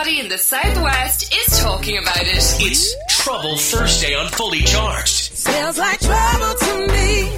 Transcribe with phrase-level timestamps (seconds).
[0.00, 2.56] Everybody in the Southwest is talking about it.
[2.58, 5.36] It's Trouble Thursday on Fully Charged.
[5.36, 7.30] Smells like trouble to me.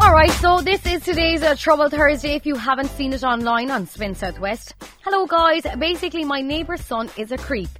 [0.00, 2.34] All right, so this is today's uh, Trouble Thursday.
[2.34, 5.62] If you haven't seen it online on Spin Southwest, hello guys.
[5.78, 7.70] Basically, my neighbour's son is a creep.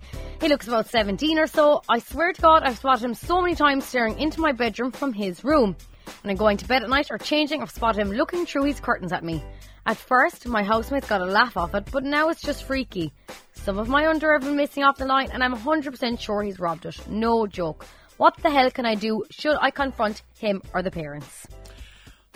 [0.40, 1.82] He looks about 17 or so.
[1.88, 5.14] I swear to God, I've spotted him so many times staring into my bedroom from
[5.14, 5.74] his room.
[6.22, 8.78] When I'm going to bed at night or changing, I've spotted him looking through his
[8.78, 9.42] curtains at me.
[9.86, 13.12] At first, my housemates got a laugh off it, but now it's just freaky.
[13.52, 16.58] Some of my underwear have been missing off the line, and I'm 100% sure he's
[16.58, 16.98] robbed it.
[17.08, 17.86] No joke.
[18.16, 19.24] What the hell can I do?
[19.30, 21.46] Should I confront him or the parents?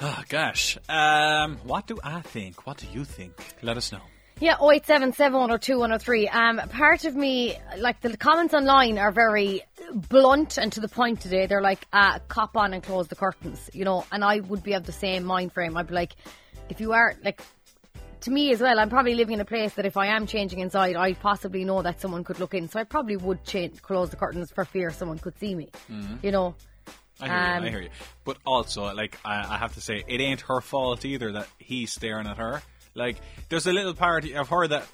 [0.00, 0.78] Oh, gosh.
[0.88, 2.66] Um, what do I think?
[2.66, 3.32] What do you think?
[3.62, 4.02] Let us know.
[4.40, 5.12] Yeah, 087
[6.32, 11.20] Um, part of me, like the comments online are very blunt and to the point
[11.20, 11.44] today.
[11.46, 14.72] They're like, uh, cop on and close the curtains, you know, and I would be
[14.72, 15.76] of the same mind frame.
[15.76, 16.16] I'd be like,
[16.70, 17.42] if you are, like,
[18.22, 20.60] to me as well, I'm probably living in a place that if I am changing
[20.60, 22.66] inside, I possibly know that someone could look in.
[22.68, 25.68] So I probably would change, close the curtains for fear someone could see me,
[26.22, 26.54] you know.
[27.20, 27.68] I hear Um, you.
[27.68, 27.90] I hear you.
[28.24, 31.92] But also, like, I, I have to say, it ain't her fault either that he's
[31.92, 32.62] staring at her.
[33.00, 33.16] Like,
[33.48, 34.86] there's a little part of her that.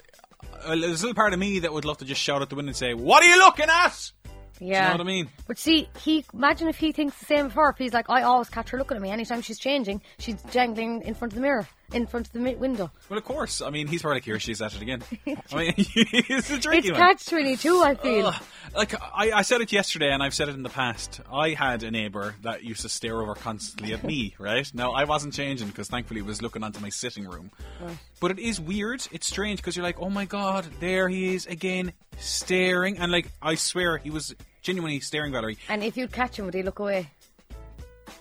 [0.63, 2.55] Uh, there's a little part of me that would love to just shout at the
[2.55, 4.11] window and say, What are you looking at?
[4.59, 4.87] Yeah.
[4.87, 5.29] know what I mean?
[5.47, 7.69] But see, he imagine if he thinks the same of her.
[7.69, 10.01] If he's like, I always catch her looking at me anytime she's changing.
[10.17, 12.91] She's jangling in front of the mirror, in front of the window.
[13.09, 13.61] Well, of course.
[13.61, 15.03] I mean, he's probably like, Here she's at it again.
[15.27, 16.99] I mean, it's a tricky It's one.
[16.99, 17.81] catch twenty two.
[17.81, 18.27] I feel.
[18.27, 18.43] Ugh.
[18.75, 21.21] Like I, I said it yesterday, and I've said it in the past.
[21.31, 24.35] I had a neighbour that used to stare over constantly at me.
[24.39, 27.51] Right now, I wasn't changing because thankfully, he was looking onto my sitting room.
[28.19, 29.07] But it is weird.
[29.11, 33.31] It's strange because you're like, oh my god, there he is again, staring, and like
[33.41, 35.57] I swear he was genuinely staring, Valerie.
[35.69, 37.09] And if you'd catch him, would he look away?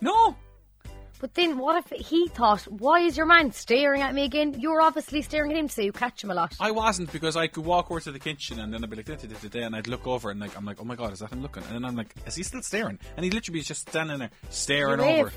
[0.00, 0.36] No,
[1.18, 4.80] But then, what if he thought, "Why is your man staring at me again?" You're
[4.80, 6.54] obviously staring at him, so you catch him a lot.
[6.60, 9.06] I wasn't because I could walk over to the kitchen and then I'd be like,
[9.06, 10.94] da, da, da, da, da, and I'd look over and like I'm like, oh my
[10.94, 11.62] god, is that him looking?
[11.64, 12.98] And then I'm like, is he still staring?
[13.16, 15.32] And he literally was just standing there staring over.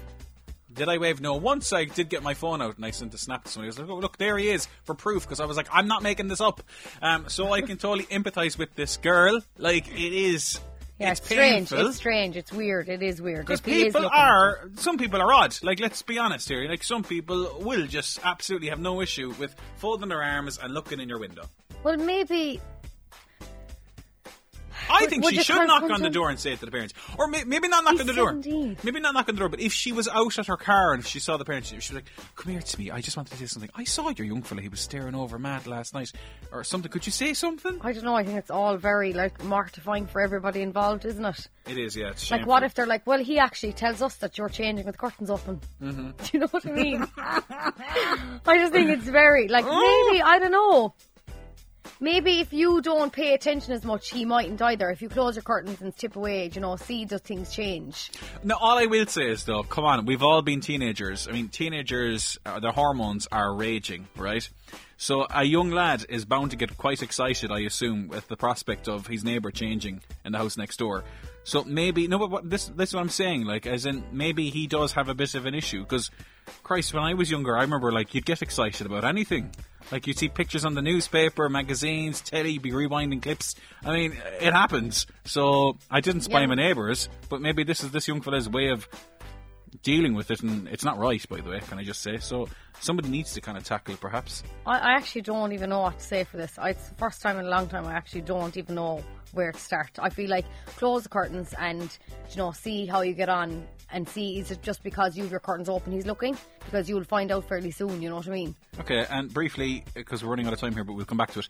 [0.71, 1.20] Did I wave?
[1.20, 1.33] No.
[1.36, 3.67] Once I did get my phone out and I sent a snap to somebody.
[3.67, 5.87] I was like, oh, look, there he is for proof because I was like, I'm
[5.87, 6.61] not making this up.
[7.02, 9.42] Um, so I can totally empathize with this girl.
[9.58, 10.59] Like, it is.
[10.99, 11.70] Yeah, it's it's strange.
[11.70, 11.87] painful.
[11.87, 12.37] It's strange.
[12.37, 12.89] It's weird.
[12.89, 13.45] It is weird.
[13.45, 15.58] Because If he is people are, some people are odd.
[15.64, 16.67] Like, let's be honest here.
[16.70, 20.99] Like, some people will just absolutely have no issue with folding their arms and looking
[20.99, 21.43] in your window.
[21.83, 22.59] Well, maybe
[24.89, 26.94] I think she should knock on the door and say it to the parents.
[27.17, 28.30] Or may- maybe not knock He's on the door.
[28.30, 28.77] 17.
[28.83, 31.05] Maybe not knock on the door, but if she was out at her car and
[31.05, 32.05] she saw the parents, she was like,
[32.36, 33.70] Come here to me, I just wanted to say something.
[33.76, 36.11] I saw your young fella, he was staring over mad last night.
[36.52, 36.92] Or something.
[36.92, 37.80] Could you say something?
[37.82, 38.16] I don't know.
[38.16, 41.48] I think it's all very like mortifying for everybody involved, isn't it?
[41.67, 42.10] It is, yeah.
[42.10, 44.98] It's Like, what if they're like, well, he actually tells us that you're changing with
[44.98, 45.61] curtains open.
[45.82, 46.10] Mm-hmm.
[46.17, 47.06] Do you know what I mean?
[47.17, 50.94] I just think it's very, like, maybe, I don't know.
[52.02, 54.89] Maybe if you don't pay attention as much, he mightn't either.
[54.89, 58.11] If you close your curtains and tip away, you know, see does things change.
[58.42, 61.27] Now, all I will say is though, come on, we've all been teenagers.
[61.27, 64.48] I mean, teenagers, uh, their hormones are raging, right?
[64.95, 68.88] So a young lad is bound to get quite excited, I assume, with the prospect
[68.88, 71.04] of his neighbour changing in the house next door.
[71.43, 73.45] So maybe no, but what, this this is what I'm saying.
[73.45, 76.11] Like, as in, maybe he does have a bit of an issue because,
[76.64, 79.52] Christ, when I was younger, I remember like you'd get excited about anything.
[79.92, 83.55] Like you'd see pictures on the newspaper, magazines, telly, be rewinding clips.
[83.83, 85.08] I mean, it happens.
[85.26, 86.48] So I didn't spy Yeah.
[86.48, 88.88] my neighbours, but maybe this is this young fella's way of
[89.83, 91.60] dealing with it, and it's not right, by the way.
[91.60, 92.17] Can I just say?
[92.17, 94.44] So somebody needs to kind of tackle it, perhaps.
[94.66, 96.58] I, I actually don't even know what to say for this.
[96.58, 99.51] I, it's the first time in a long time I actually don't even know where
[99.51, 99.91] to start.
[99.99, 101.97] I feel like close the curtains and
[102.31, 105.31] you know see how you get on and see is it just because you have
[105.31, 108.01] your curtains open he's looking because you'll find out fairly soon.
[108.01, 108.55] You know what I mean?
[108.79, 111.39] Okay, and briefly, because we're running out of time here, but we'll come back to
[111.39, 111.47] it.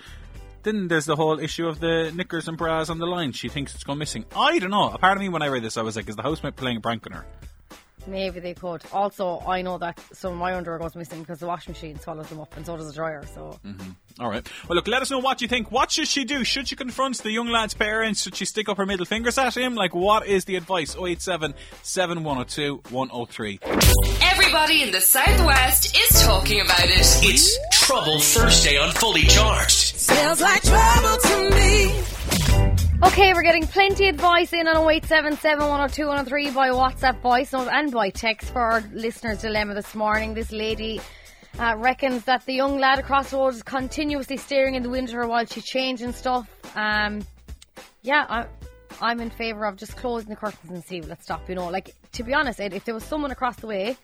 [0.63, 3.31] Then there's the whole issue of the knickers and bras on the line.
[3.31, 4.25] She thinks it's gone missing.
[4.35, 4.89] I don't know.
[4.91, 6.77] A part of me, when I read this, I was like, is the housemate playing
[6.77, 7.25] a prank on her?
[8.09, 8.81] Maybe they could.
[8.91, 12.29] Also, I know that some of my underwear goes missing because the washing machine swallows
[12.29, 13.23] them up and so does the dryer.
[13.33, 13.91] So mm-hmm.
[14.19, 14.45] All right.
[14.67, 15.71] Well, look, let us know what you think.
[15.71, 16.43] What should she do?
[16.43, 18.23] Should she confront the young lad's parents?
[18.23, 19.75] Should she stick up her middle fingers at him?
[19.75, 20.95] Like, what is the advice?
[20.95, 21.53] 087
[21.83, 23.59] 7102 103.
[24.21, 26.99] Everybody in the Southwest is talking about it.
[27.23, 29.95] It's Trouble Thursday on Fully Charged.
[29.95, 32.18] Smells like trouble to me.
[33.01, 37.69] Okay, we're getting plenty of advice in on 0877 102 103 by WhatsApp voice note
[37.71, 40.33] and by text for our listener's dilemma this morning.
[40.33, 40.99] This lady
[41.57, 45.25] uh, reckons that the young lad across the road is continuously staring in the window
[45.29, 46.49] while she's changing stuff.
[46.75, 47.25] Um,
[48.01, 48.45] yeah, I,
[48.99, 51.69] I'm in favour of just closing the curtains and see it stop, you know.
[51.69, 53.95] Like, to be honest, Ed, if there was someone across the way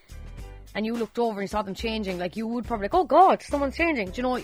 [0.74, 3.04] and you looked over and you saw them changing, like, you would probably like, oh
[3.04, 4.12] God, someone's changing.
[4.12, 4.42] Do you know,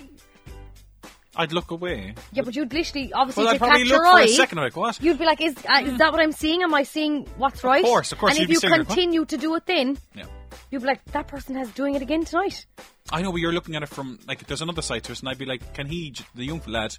[1.36, 2.14] I'd look away.
[2.34, 4.24] Yeah, but you'd literally obviously Well, I'd to probably catch look your for eye.
[4.24, 4.58] a second.
[4.58, 5.02] Like what?
[5.02, 6.62] You'd be like, is uh, is that what I'm seeing?
[6.62, 7.84] Am I seeing what's right?
[7.84, 10.26] Of course, of course, And you'd if you continue to do it, then Yeah.
[10.72, 12.66] you'd be like, that person has doing it again tonight.
[13.14, 15.30] I know, but you're looking at it from like there's another side to it, and
[15.30, 16.98] I'd be like, can he, the young lad,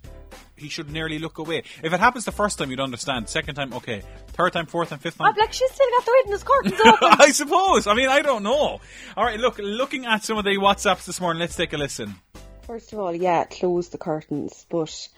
[0.57, 1.63] he should nearly look away.
[1.83, 3.29] If it happens the first time, you'd understand.
[3.29, 4.03] Second time, okay.
[4.29, 5.29] Third time, fourth and fifth time.
[5.29, 7.17] I'd be like, she's still got the witness curtains open.
[7.21, 7.87] I suppose.
[7.87, 8.81] I mean, I don't know.
[9.17, 12.15] All right, look, looking at some of the WhatsApps this morning, let's take a listen.
[12.73, 14.65] First of all, yeah, close the curtains.
[14.71, 15.09] But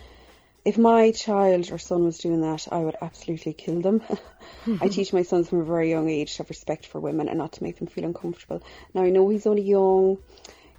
[0.65, 4.03] if my child or son was doing that, I would absolutely kill them.
[4.81, 7.39] I teach my sons from a very young age to have respect for women and
[7.39, 8.61] not to make them feel uncomfortable.
[8.93, 10.19] Now I know he's only young,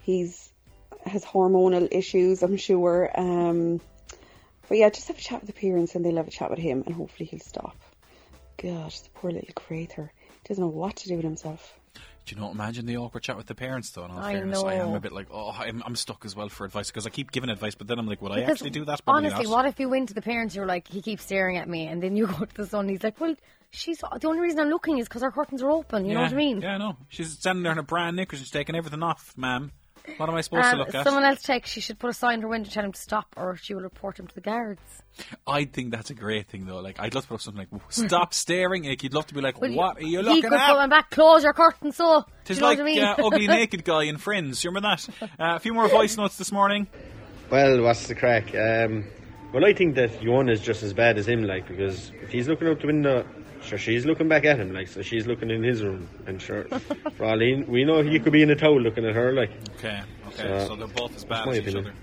[0.01, 0.51] he's
[1.05, 3.09] has hormonal issues, I'm sure.
[3.17, 3.79] Um,
[4.67, 6.59] but yeah, just have a chat with the parents and they'll have a chat with
[6.59, 7.77] him and hopefully he'll stop.
[8.57, 10.11] Gosh, the poor little creator.
[10.43, 11.73] He doesn't know what to do with himself.
[12.25, 12.49] Do you know?
[12.49, 14.05] Imagine the awkward chat with the parents, though.
[14.05, 16.49] In all I fairness, I am a bit like, oh, I'm, I'm stuck as well
[16.49, 18.71] for advice because I keep giving advice, but then I'm like, would I Because actually
[18.71, 19.05] do that?
[19.05, 19.51] Probably honestly, not.
[19.51, 22.01] what if you went to the parents, you're like, he keeps staring at me, and
[22.01, 23.35] then you go to the son, and he's like, well,
[23.69, 26.05] she's the only reason I'm looking is because our curtains are open.
[26.05, 26.61] You know what I mean?
[26.61, 26.97] Yeah, no.
[27.09, 28.39] She's standing there in a brand knickers.
[28.39, 29.71] She's taking everything off, ma'am.
[30.17, 31.03] What am I supposed to Um, look at?
[31.03, 32.99] someone else takes, she should put a sign in her window to tell him to
[32.99, 34.81] stop, or she will report him to the guards.
[35.47, 36.79] I think that's a great thing, though.
[36.79, 39.41] Like, I'd love to put up something like, "Stop staring." Like, you'd love to be
[39.41, 41.53] like, Well, "What are you looking he looking could at?" put him back, close your
[41.53, 42.21] curtains, so.
[42.21, 43.03] Do Tis you know like what I mean?
[43.03, 44.63] uh, ugly naked guy in Friends.
[44.63, 45.09] You remember that?
[45.39, 46.87] Uh, a few more voice notes this morning.
[47.49, 48.53] Well, what's the crack?
[48.55, 49.05] Um,
[49.53, 52.47] well, I think that Yuan is just as bad as him, like, because if he's
[52.47, 53.25] looking out the window,
[53.65, 56.63] sure, she's looking back at him, like, so she's looking in his room, and sure,
[57.17, 59.51] for all he, we know he could be in a towel looking at her, like.
[59.77, 60.37] Okay, okay.
[60.37, 61.93] So, So, they're both as bad as each opinion.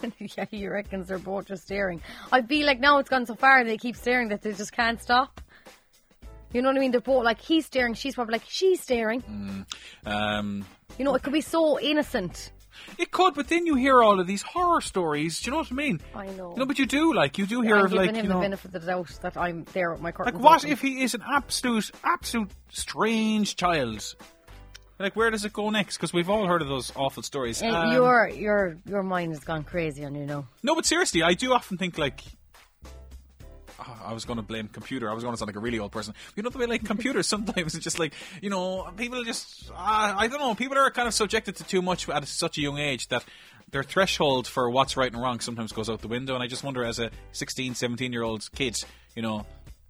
[0.00, 0.12] other.
[0.36, 2.02] yeah, he reckons they're both just staring.
[2.30, 5.00] I feel like now it's gone so far they keep staring that they just can't
[5.00, 5.40] stop.
[6.52, 6.90] You know what I mean?
[6.92, 9.64] They're both like he's staring, she's probably like she's staring.
[10.06, 10.64] Um,
[10.98, 12.52] You know, it could be so innocent.
[12.98, 15.40] It could, but then you hear all of these horror stories.
[15.40, 16.00] Do you know what I mean?
[16.14, 16.52] I know.
[16.52, 18.38] You know, but you do like you do hear I'm of like him you the
[18.38, 20.34] benefit of the doubt that I'm there with my curtains.
[20.36, 20.72] Like, what open.
[20.72, 24.14] if he is an absolute, absolute strange child?
[24.98, 25.96] Like, where does it go next?
[25.96, 27.60] Because we've all heard of those awful stories.
[27.62, 30.46] Uh, Um, your your your mind has gone crazy on you know.
[30.62, 32.20] No, but seriously, I do often think like.
[33.86, 35.10] Oh, I was going to blame computer.
[35.10, 36.14] I was going to sound like a really old person.
[36.36, 39.74] You know the way like computers sometimes it's just like you know people just uh,
[40.16, 42.78] I don't know people are kind of subjected to too much at such a young
[42.78, 43.24] age that
[43.70, 46.34] their threshold for what's right and wrong sometimes goes out the window.
[46.34, 48.82] And I just wonder as a 16, 17 year old kid,
[49.16, 49.44] you know,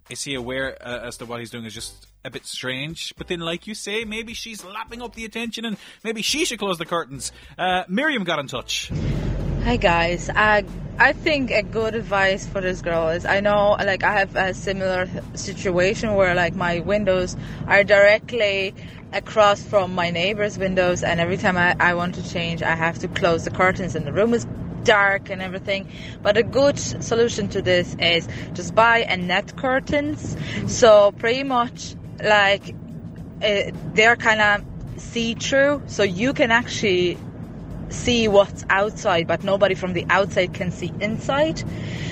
[0.09, 3.13] is he aware uh, as to what he's doing is just a bit strange?
[3.17, 6.59] But then, like you say, maybe she's lapping up the attention and maybe she should
[6.59, 7.31] close the curtains.
[7.57, 8.91] Uh, Miriam got in touch.
[9.65, 10.29] Hi guys.
[10.29, 10.61] Uh,
[10.99, 14.53] I think a good advice for this girl is I know like I have a
[14.53, 17.35] similar situation where like my windows
[17.65, 18.75] are directly
[19.11, 22.99] across from my neighbor's windows and every time I, I want to change I have
[22.99, 24.45] to close the curtains and the room is
[24.83, 25.89] dark and everything.
[26.21, 30.37] But a good solution to this is just buy a net curtains.
[30.67, 32.75] So pretty much like
[33.41, 37.17] uh, they're kind of see through so you can actually
[37.89, 41.63] see what's outside, but nobody from the outside can see inside.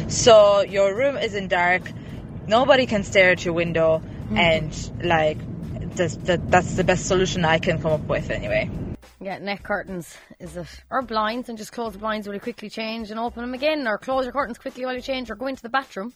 [0.08, 1.84] So your room isn't dark,
[2.48, 4.38] nobody can stare at your window, hmm.
[4.38, 5.38] and like
[5.96, 8.70] that's, that, that's the best solution I can come up with anyway.
[9.22, 13.10] Yeah, net curtains is it, or blinds, and just close the blinds really quickly, change
[13.10, 15.62] and open them again, or close your curtains quickly while you change, or go into
[15.62, 16.14] the bathroom.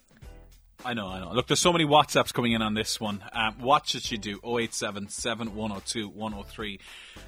[0.88, 1.34] I know, I know.
[1.34, 3.22] Look, there's so many WhatsApps coming in on this one.
[3.34, 4.40] Um, what should you do?
[4.42, 6.80] 087 7102 103.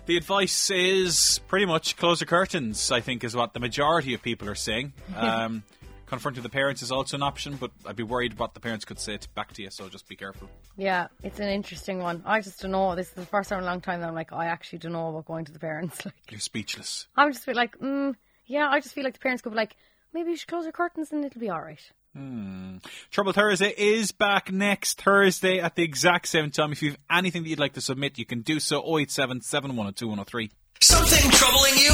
[0.05, 4.21] The advice is pretty much close the curtains, I think, is what the majority of
[4.21, 4.93] people are saying.
[5.13, 5.63] Um,
[6.05, 8.97] confronting the parents is also an option, but I'd be worried what the parents could
[8.97, 10.49] say to, back to you, so just be careful.
[10.77, 12.23] Yeah, it's an interesting one.
[12.25, 12.95] I just don't know.
[12.95, 14.93] This is the first time in a long time that I'm like, I actually don't
[14.93, 15.99] know about going to the parents.
[16.05, 17.07] Like, You're speechless.
[17.17, 19.75] I'm just like, mm, yeah, I just feel like the parents could be like,
[20.13, 21.91] maybe you should close your curtains and it'll be all right.
[22.15, 22.77] Hmm.
[23.11, 26.71] Trouble Thursday is back next Thursday at the exact same time.
[26.71, 30.07] If you have anything that you'd like to submit, you can do so 087 7102
[30.07, 30.49] 103.
[30.81, 31.93] Something troubling you?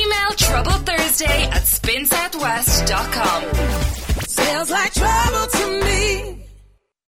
[0.00, 3.44] Email Trouble Thursday at spinsouthwest.com.
[4.26, 5.28] Smells like trouble.